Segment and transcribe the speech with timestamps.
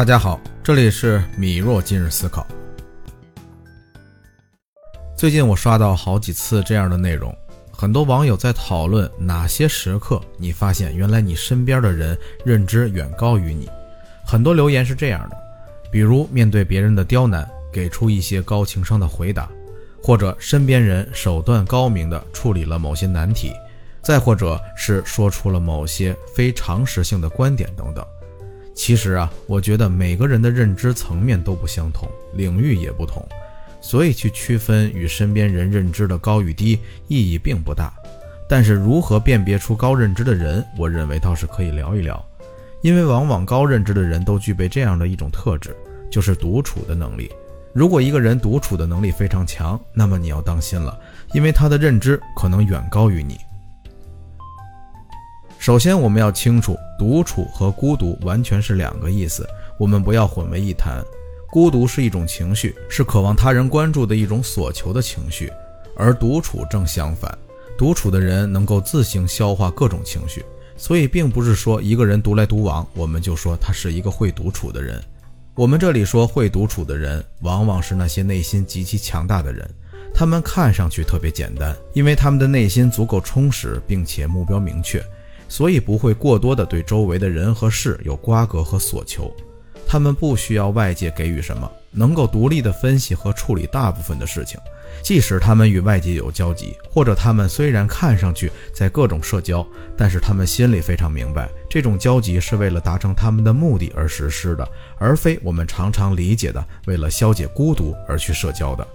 [0.00, 2.46] 大家好，这里是米若今日思考。
[5.14, 7.36] 最近我刷到好几次这样的内容，
[7.70, 13.68] 很多网友在讨论哪些时刻你发现原来你身边的人认知远高于你。
[14.24, 15.36] 很多留言是这样的，
[15.92, 19.50] 比如面对别人的刁难，给出一些高情商的回答，
[20.02, 23.52] 或者身边人手段高明的处理了某些难题，
[24.00, 28.02] 再或者是说出了某些非常识性的观点等等。
[28.82, 33.22] 其实啊，我觉得每个人的认知层面都不相同，领域也不同，
[33.78, 37.92] 所以去区分与身边人认知的高与低意义并不大。
[38.48, 42.24] 但是如何辨别出高认知的人，我认为倒是可以聊一聊，
[42.80, 45.76] 因为往往高认知的人都具备这样的一种特质，
[46.10, 47.30] 就是独处的能力。
[47.74, 50.98] 如果一个人独处的能力非常强，那么你要当心了，
[51.34, 53.36] 因为他的认知可能远高于你。
[55.60, 61.04] 首先，我们要清楚，独处和孤独完全是两个意思，我们不要混为一谈。
[61.50, 65.52] 孤独是一种情绪，是渴望他人关注的一种所求的情绪，
[65.94, 67.36] 而独处正相反。
[67.76, 70.42] 独处的人能够自行消化各种情绪，
[70.78, 74.98] 所以并不是说一个人独来独往，我们就说他是一个会独处的人。
[75.54, 79.68] 我们这里说会独处的人，往往是那些内心极其强大的人，
[80.14, 85.04] 他们看上去特别简单，因为他们的内心足够充实，并且目标明确。
[85.50, 89.34] 所以不会过多的对周围的人和事有瓜葛和所求，
[89.84, 94.58] 他们不需要外界给予什么，能够独立的分析和处理大部分的事情。
[95.02, 108.86] 即使他们与外界有交集，或者他们虽然看上去在各种社交，但是他们心里非常明白，这种交集是为了达成他们的目的而实施的，而非我们常常理解的为了消解孤独而去社交的。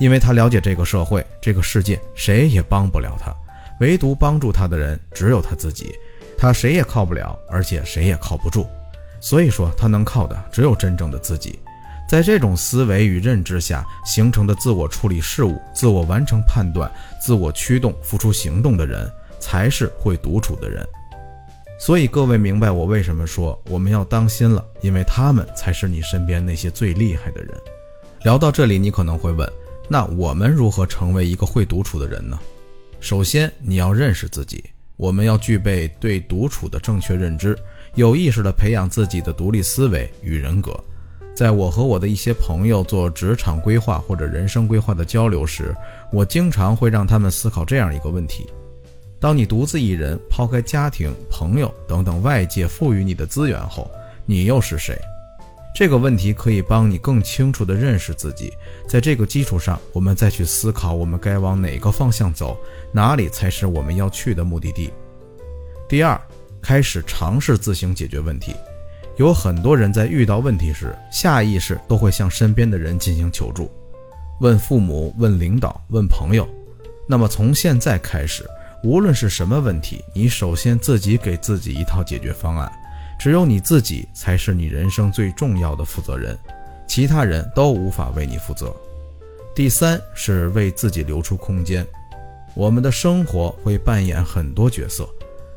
[0.00, 3.32] 因为他了解这个社会，这个世界，谁也帮不了他。
[3.80, 5.94] 唯独帮助他的人只有他自己，
[6.36, 8.66] 他谁也靠不了，而且谁也靠不住。
[9.20, 11.58] 所以说，他能靠的只有真正的自己。
[12.08, 20.86] 在这种思维与认知下形成的自我处理事物、自我完成判断、自我驱动、付出行动的人，才是会独处的人。
[21.78, 27.54] 所以各位明白我为什么说我们要当心了，因为他们才是你身边那些最厉害的人。
[28.22, 29.48] 聊到这里，你可能会问：
[29.86, 32.38] 那我们如何成为一个会独处的人呢？
[33.00, 34.62] 首先，你要认识自己。
[34.96, 37.56] 我们要具备对独处的正确认知，
[37.94, 40.78] 有意识地培养自己的独立思维与人格。
[41.32, 45.72] 在我和我的一些朋友做职场规划或者人生规划的交流时，
[46.10, 48.44] 我经常会让他们思考这样一个问题：
[49.20, 53.88] 当你独自一人，抛开家庭、朋友等等外界赋予你的资源后，
[54.26, 54.98] 你又是谁？
[55.78, 58.52] 这个问题可以帮你更清楚地认识自己，
[58.88, 62.58] 在这个基础上，我们再去思考我们该往哪个方向走，
[62.90, 64.92] 哪里才是我们要去的目的地。
[65.88, 66.20] 第二，
[66.60, 68.56] 开始尝试自行解决问题。
[69.18, 73.70] 有很多人在遇到问题时，下意识都会向身边的人进行求助，
[74.40, 76.44] 问父母、问领导、问朋友。
[77.08, 78.44] 那么从现在开始，
[78.82, 82.68] 无论是什么问题，你首先自己给自己一套解决方案。
[83.18, 86.38] 只有你自己才是你人生最重要的负责人，
[86.86, 88.74] 其他人都无法为你负责。
[89.54, 91.84] 第三是为自己留出空间。
[92.54, 95.08] 我们的生活会扮演很多角色，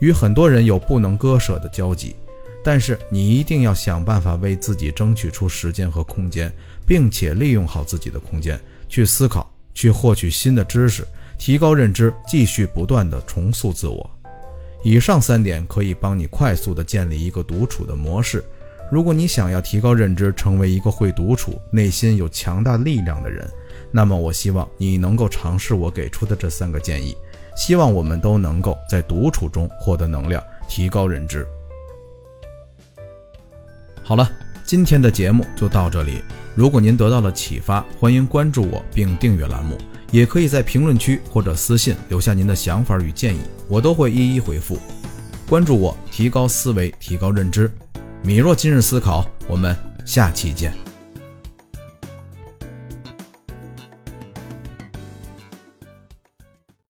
[0.00, 2.16] 与很多人有不能割舍的交集，
[2.64, 6.50] 但是你一定要想办法为自己争取出时间和空间，
[6.86, 8.58] 并且利用好自己的空间
[8.88, 11.06] 去思考，去获取新的知识，
[11.38, 14.10] 提高认知，继续不断的重塑自我。
[14.82, 18.44] 以上三点可以帮你快速的建立一个独处的模式。
[18.90, 23.48] 如果你想要提高认知，成为一个会独处、内心有强大力量的人，
[23.90, 27.16] 那么我希望你能够尝试我给出的这三个建议。
[27.56, 31.46] 希望我们都能够在独处中获得能量，提高认知。
[34.02, 34.30] 好了，
[34.64, 36.22] 今天的节目就到这里。
[36.54, 39.78] 如果您得到了启发，欢迎关注我并订阅栏目。
[40.12, 44.78] 也可以在评论区或者私信留下您的想法与建议，我都会一一回复。
[45.48, 47.68] 关注我，提高思维，提高认知。
[48.22, 50.91] 米若今日思考，我们下期见。